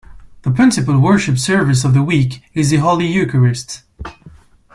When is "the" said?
0.41-0.49, 1.93-2.01, 2.71-2.77